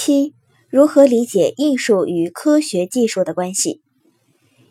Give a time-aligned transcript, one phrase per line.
[0.00, 0.32] 七、
[0.70, 3.82] 如何理解艺术与科学技术的关系？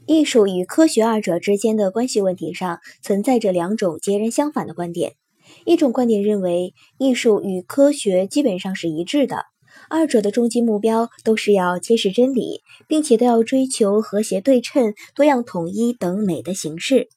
[0.05, 5.15] 艺术与科学二者之间的关系问题上，存在着两种截然相反的观点。
[5.65, 9.43] 一种观点认为，艺术与科学基本上是一致的，
[9.89, 17.09] 二者的终极目标都是要揭示真理，并且都要追求和谐对称、多样统一等美的形式。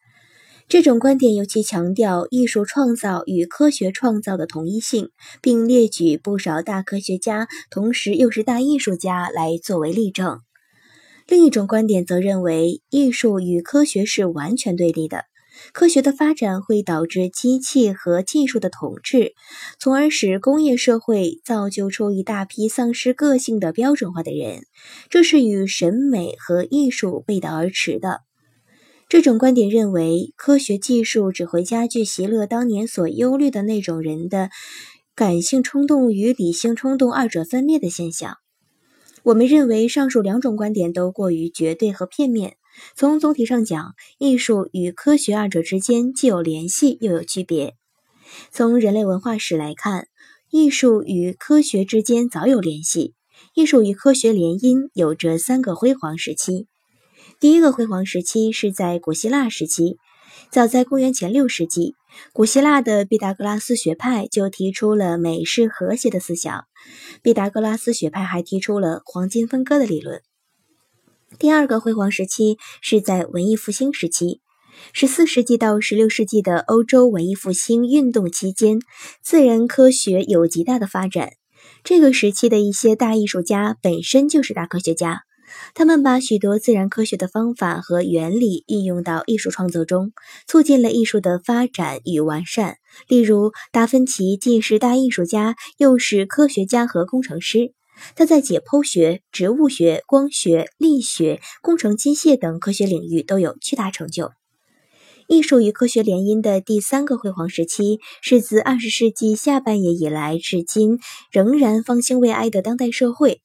[0.71, 5.11] 这种观点尤其强调艺术创造与科学创造的同一性，
[5.43, 10.39] 并列举不少大科学家，同时又是大艺术家来作为例证。
[11.27, 15.25] 另一种观点则认为，艺术与科学是完全对立的。
[15.72, 19.35] 科学的发展会导致机器和技术的统治，
[19.80, 24.63] 从而使工业社会造就出一大批丧失个性的标准化的人，
[25.08, 28.21] 这是与审美和艺术背道而驰的。
[29.11, 34.50] 这种观点认为，科学技术只会加剧席勒当年所忧虑的那种人的
[35.17, 38.36] 感性冲动与理性冲动二者分裂的现象。
[39.25, 42.55] 我们认为上述两种观点都过于绝对和片面。
[42.94, 47.74] 从总体上讲，艺术与科学二者之间既有联系又有区别。
[48.52, 50.06] 从人类文化史来看，
[50.52, 53.14] 艺术与科学之间早有联系。
[53.55, 56.69] 艺术与科学联姻有着三个辉煌时期。
[57.41, 59.96] 第一个辉煌时期是在古希腊时期，
[60.50, 61.94] 早在公元前六世纪。
[62.34, 66.64] 古希腊的毕达哥拉斯学派就提出了美是和谐的思想。
[67.22, 70.20] 毕达哥拉斯学派还提出了黄金分割的理论。
[71.38, 74.42] 第二个辉煌时期是在文艺复兴时期，
[74.92, 78.80] 十四世纪到十六世纪的欧洲文艺复兴运动期间，
[79.22, 81.30] 自然科学有极大的发展。
[81.83, 85.22] 这个时期的一些大艺术家本身就是大科学家。
[85.74, 90.12] 他们把许多自然科学的方法和原理应用到艺术创作中，
[90.46, 92.76] 促进了艺术的发展与完善。
[93.08, 97.72] 例如，达芬奇既是大艺术家，又是科学家和工程师。
[98.16, 104.30] 他在解剖学、植物学、光学、力学、工程机械等科学领域都有巨大成就。
[105.28, 110.98] 艺术与科学联姻的第三个辉煌时期，是自二十世纪下半叶以来至今
[111.30, 113.42] 仍然方兴未艾的当代社会。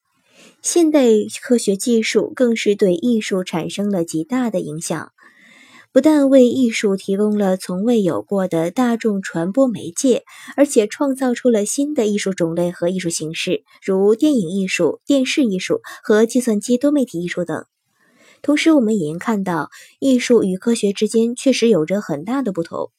[0.65, 1.05] 现代
[1.43, 5.11] 科学技术更是对艺术产生了极大的影响，
[5.93, 10.23] 不但为艺术提供了从未有过的大众传播媒介，
[10.57, 17.63] 而且创造出了新的艺术种类和艺术形式，如电影艺术、电视艺术和计算机多媒体艺术等。
[18.41, 22.89] 同时，我们也应看到，艺术与科学之间确实有着很大的不同，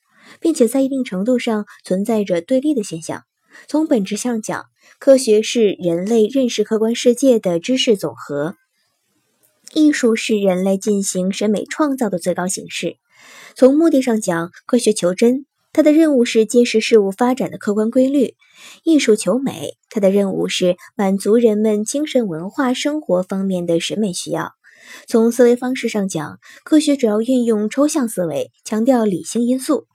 [0.41, 3.25] 并且在一定程度上存在着对立的现象。
[3.69, 4.66] 从本质上讲，
[4.99, 8.55] 科学是人类认识客观世界的知识总和，
[9.75, 12.97] 艺术是人类进行审美创造的最高形式。
[13.55, 18.35] 从目的上讲，科学求真，它的任务是揭示事物发展的客观规律；
[18.85, 24.53] 艺术求美，它的任务是满足人们精神文化生活方面的审美需要。
[25.09, 29.87] 从思维方式上讲，科学主要运用抽象思维，强调理性因素。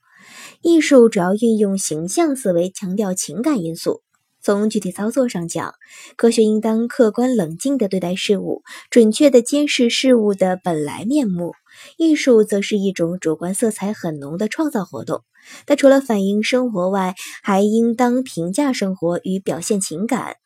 [0.61, 4.01] 艺术主要运用形象思维，强调情感因素。
[4.43, 5.75] 从具体操作上讲，
[6.15, 11.51] 科学应当客观冷静地对待事物，准确地揭示事物的本来面目；
[11.97, 15.21] 艺术则是一种主观色彩很浓的创造活动。
[15.65, 17.13] 它除了反映生活外，
[17.43, 20.37] 还应当评价生活与表现情感。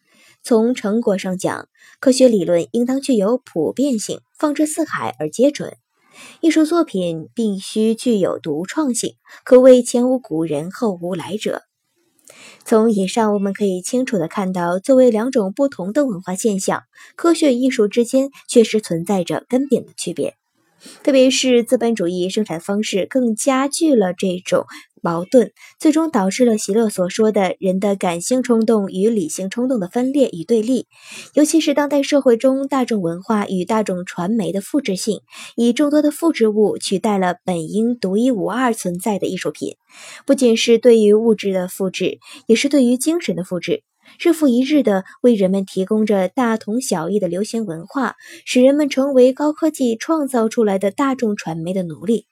[0.44, 1.67] 从成果上讲，
[2.00, 5.78] 科学理论应当具有普遍性，放之四海而皆准。
[6.41, 11.63] 艺术作品必须具有独创性，可谓前无古人后无来者。
[12.63, 16.84] 从以上我们可以清楚地看到，作为两种不同的文化现象，
[17.16, 20.35] 科学与艺术之间确实存在着根本的区别。
[21.03, 24.66] 特别是资本主义生产方式更加剧了这种。
[25.05, 30.88] 矛盾最终导致了席勒所说的人的感性冲动与理性冲动的分裂与对立，
[31.35, 35.19] 尤其是当代社会中大众文化与大众传媒的复制性，
[35.55, 39.75] 以众多的复制物取代了本应独一无二存在的艺术品，
[40.25, 42.17] 不仅是对于物质的复制，
[42.47, 43.83] 也是对于精神的复制，
[44.19, 52.25] 日复一日的为人们提供着大同小异的流行文化，使人们成为高科技创造出来的大众传媒的奴隶。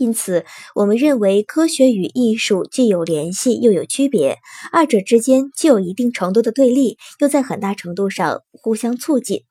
[0.00, 4.38] 因此，我们认为科学与艺术既有联系又有区别，
[4.72, 9.42] 二者之间既有一定程度的对立，又在很大程度上互相促进。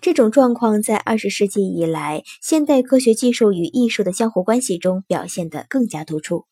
[0.00, 6.44] 这种状况在二十世纪以来，现代科学技术与艺术的相互关系中表现得更加突出。